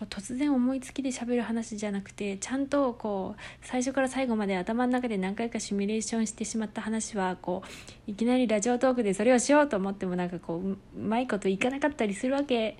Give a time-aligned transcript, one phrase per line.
[0.00, 7.62] こう突然思いつきで喋る話じゃなくてちゃんとこう最初から最後まで頭の中で何回かシミュレーションしてしまった話はこ
[8.08, 12.78] ういきなりラジオトークでそれをしようと思ってもなんかこううまいこといかなかったりするわけ。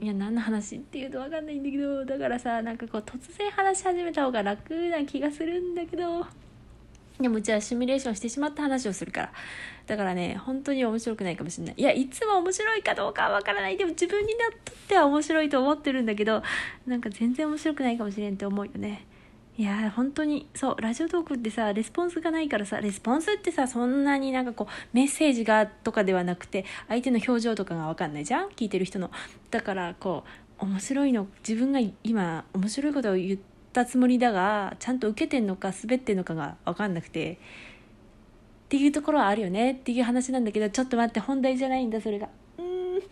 [0.00, 6.26] いや何の話っていうと分かんないんだけどだからさなんかこう突然話し始めた方が楽な気がするんだけど。
[7.20, 9.32] でもじゃあシミュレーションしてしまった話をするから。
[9.86, 11.74] だからね本当に面白くないかもしれない。
[11.76, 13.76] いやいつも面白いかどうかは分からない。
[13.76, 14.50] でも自分になっ
[14.88, 16.42] ては面白いと思ってるんだけど
[16.86, 19.06] なんか全然面白くないかもしれんって思うよね。
[19.56, 28.48] いや本当にそうラジオトークってさレスポンスがないからさレスポンスってさそんなになんかこうメッセージがとかではなくて相手の表情とかが分かんないじゃん？
[28.48, 29.12] 聞いてる人の。
[29.52, 30.24] だからこ
[30.60, 37.36] う面白いの自分が今面白いことを言ってたつもりだがちゃんと受けてんのか滑ってんのかが分かんなくてっ
[38.68, 42.28] ていうところはあるよねっていう話なんだけどちょっと待って本題じゃないんだそれが。
[42.58, 42.64] うー
[42.98, 43.02] ん。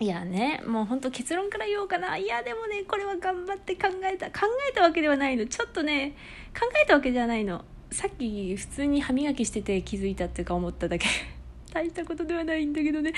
[0.00, 2.16] いやねもうほんと結論から言おうかな。
[2.16, 5.46] いやでもねこれは頑張って考えた考えたわけではないの。
[5.46, 6.14] ちょっとね
[6.58, 7.64] 考えたわけじゃないの。
[7.90, 11.06] さっき普通に歯磨きしてて気づいたっていうか思っただけ。
[11.74, 13.12] 大したことではないんだけどね。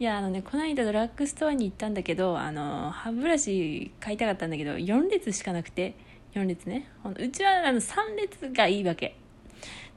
[0.00, 5.94] いやあのねこの間ドラッグストアに行ったんだけどあの歯ブラシ買いたかったんだけど4列しかなくて。
[6.34, 6.90] 4列ね。
[7.18, 9.16] うちはあの3列がいいわけ。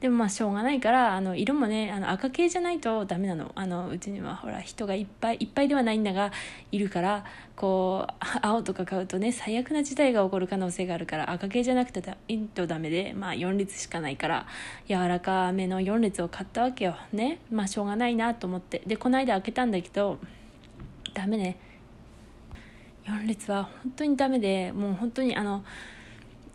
[0.00, 3.52] でもまあしょうがないからあの色もねあの赤系じゃないとダメなの。
[3.54, 6.32] あのうちにはほら人がいっぱいいっぱいではないんだが
[6.72, 7.24] いるから
[7.54, 14.46] こう 青とか買うとね最悪な事態が起こる可能性があるから赤系じゃなくてだいいとダメでまあ4列しかないから
[14.88, 16.96] 柔らかめの4列を買ったわけよ。
[17.12, 17.38] ね。
[17.50, 18.82] まあしょうがないなと思って。
[18.86, 20.18] でこの間開けたんだけど
[21.14, 21.56] ダメね。
[23.04, 25.64] 4列は本当にダメでもう本当にあの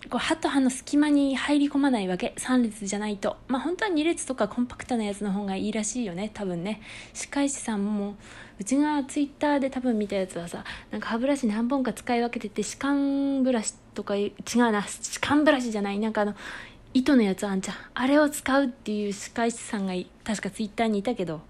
[0.10, 2.34] こう歯と歯の隙間に入り込まないわけ。
[2.38, 3.38] 3列じゃないと。
[3.48, 6.32] まあ本当は2列とかコンパクトなやつの方がいいらしいよね。
[6.34, 6.82] 多分ね。
[7.14, 8.16] 歯科医師さんも
[8.60, 14.82] うちがツイッターで多分見たやつはさなんか歯ブラシ何本か使い分けてて歯間ブラシとか違うな。
[14.82, 16.00] 歯間ブラシじゃない。
[16.00, 16.36] なんかあの
[16.94, 17.78] 糸のやつあんじゃん。
[17.94, 19.94] あれを使うっていう歯科医師さんが
[20.24, 21.42] 確かツイッターにいたけど。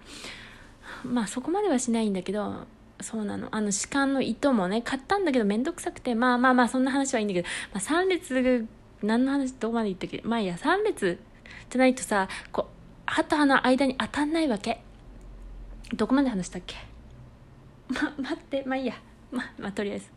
[1.03, 2.65] まあそこまではしないんだけど。
[2.99, 3.47] そうなの。
[3.51, 8.67] あの歯間の糸もね買ったんだけど面倒くさくてまあまあまあそんな話はいいんだけど、まあ、3列
[9.03, 11.19] 何の話どこまで言ったっけまあいいや3列
[11.69, 14.81] じゃないとさこう歯と歯の間に当たんないわけ。
[15.93, 16.75] どこまで話したっけ？
[17.89, 18.95] ま待ってまあいいや。
[19.31, 20.07] ままあとりあえず。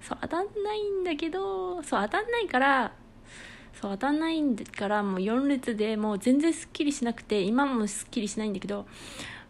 [0.00, 2.92] そう当たんないんだけどそう当たんないから
[3.80, 8.86] そう当たんないんだからもう4列でもう全然すっきりしなくて今もすっきりしないんだけど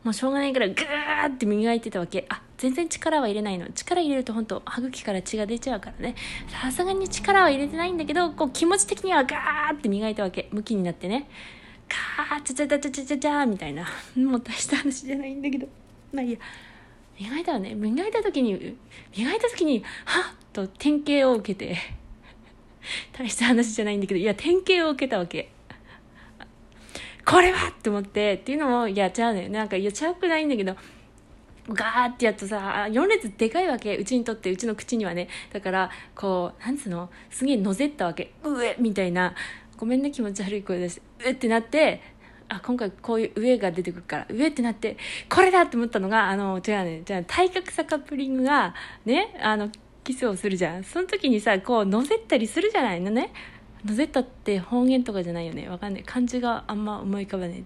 [0.08, 2.24] もうしょうがないからグーって磨いてたわけ。
[2.30, 3.68] あ全然力は入れないの。
[3.72, 6.14] 力入れると本当歯茎から血が出ちゃうからね。
[6.48, 10.48] さすがに力は入れてないんだけどこう気持ち的にはガーって磨いたわけ。
[10.50, 11.28] 向きになってね。
[11.90, 13.86] カーチャチャチャチャチャチャチャみたいな。
[14.16, 15.68] もう大した話じゃないんだけど。
[16.10, 16.38] まあいいや。
[17.20, 17.74] 磨いたらね。
[17.74, 18.78] 磨いた時に
[19.14, 21.76] 磨いた時にはっと典型を受けて。
[23.12, 24.18] 大した話じゃないんだけど。
[24.18, 25.50] いや典型を受けたわけ。
[27.28, 30.74] これはって思ってっていうのもいやちゃうねなんかいやちゃうくないんだけど
[31.68, 35.28] ガーってやっとさ4列でかいわけうちにとってうちの口にはね。
[35.52, 37.10] だからこうなんつうの？
[37.28, 38.32] すげえのぜったわけ。
[38.42, 39.34] うえみたいな
[39.76, 41.00] ごめんね気持ち悪い声出して。
[41.00, 42.00] うえってなって
[42.48, 44.96] あ今回こういう上が出てくるから上ってなって
[45.28, 48.74] これだって思ったのがあの違うねじゃあ体格差カップリングが
[49.04, 49.68] ねあの
[50.02, 50.84] キスをするじゃん。
[50.84, 53.30] その時にさこうのぜったりするじゃないのね。
[53.88, 55.68] のぜったって方言とかじゃないよね。
[55.68, 56.02] わかんない。
[56.04, 57.64] 漢字があんま思い浮かばない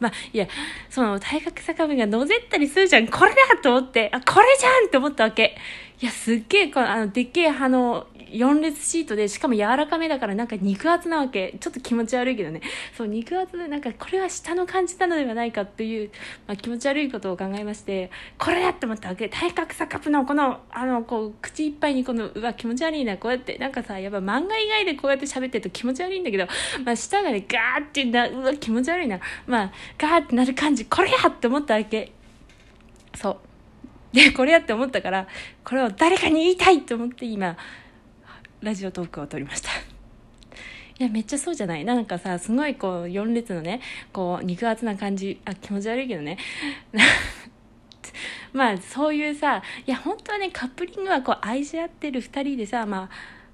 [0.00, 0.48] まあいや
[0.88, 3.06] その体格坂上がのぜったりするじゃん。
[3.06, 4.10] これだと思って。
[4.12, 5.56] あこれじゃんって思ったわけ。
[6.00, 11.56] いやすっげえこのあのでっけえ葉の4列シートでしかも柔らかめだからなんか肉厚なわけ。
[11.60, 12.60] ちょっと気持ち悪いけどね。
[12.96, 16.10] そう肉厚でなんかこれは下の感じなのではないかっていう、
[16.46, 19.28] まあ、気持ち悪いことを考えましてこれだって思ったわけ。
[19.28, 23.58] 体格差カップのこのあのこう口いっぱいにこのうわ気持ち悪いなこうやって。
[23.58, 26.46] なんかさやっぱ漫画以外でこうやって喋ってると気持ち悪いんだけど、
[26.84, 29.20] まあ、舌がねガーってなうわ気持ち悪いな。
[29.46, 30.84] まあガーってなる感じ。
[30.86, 32.12] これやって思ったわけ。
[33.14, 33.36] そう。
[34.12, 35.28] でこれやって思ったから
[35.64, 37.56] これを誰かに言いたいと思って今
[38.62, 39.70] ラジオトークを撮りました。
[40.98, 41.84] いやめっちゃそうじゃない？
[41.84, 43.80] なんかさすごいこう4列のね
[44.12, 46.36] こう肉厚な感じあ気持ち悪いけどね。
[48.52, 53.08] まあそういうさいや本当はねカップリングはこう愛し合ってる2人でさまあ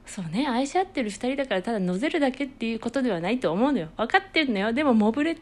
[0.06, 3.91] そうね愛し合ってる2人だからただのぜるだけっていうことではないと思うのよ。
[3.97, 4.73] 分かってるのよ。
[4.73, 5.37] でもモブレ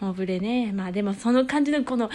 [0.00, 0.72] モブレね。
[0.72, 2.10] まあでもその感じのこの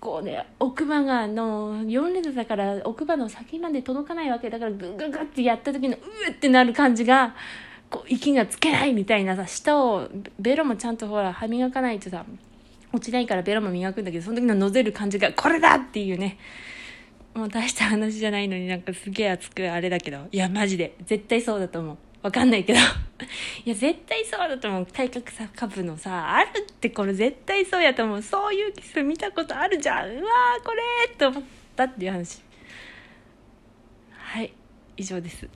[0.00, 7.34] こうね奥歯があの4列だから奥歯の先まで届かないわけだからグッグッグってやった時のうーってなる感じが
[7.90, 10.08] こう息がつけないみたいなさ舌を
[10.38, 12.24] ベロもちゃんとほら歯磨かないとさ
[12.92, 16.38] 落ちないからベロも磨くんだけどその時ののぜる感じがこれだっていうね。
[17.34, 20.26] もう大した話じゃないのになんかすげえ熱くあれだけど。
[20.32, 20.96] いやマジで。
[21.04, 21.96] 絶対そうだと思う。
[22.22, 22.78] わかんないけど。
[23.66, 24.86] いや絶対そうだと思う。
[24.86, 28.22] 体格差株のさあるってこれ絶対そうやと思う。
[28.22, 30.10] そういうキス見たことあるじゃん。
[30.10, 31.42] うわーこれと思っ
[31.74, 32.42] たっていう話。
[34.12, 34.52] はい
[34.96, 35.48] 以上です。